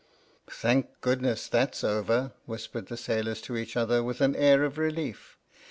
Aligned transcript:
"Thank 0.49 0.99
goodness, 1.01 1.47
that's 1.47 1.83
over!" 1.83 2.31
whispered 2.47 2.87
the 2.87 2.97
sailors 2.97 3.39
to 3.41 3.55
each 3.55 3.77
other 3.77 4.01
with 4.01 4.19
an 4.19 4.35
air 4.35 4.63
of 4.63 4.79
relief. 4.79 5.37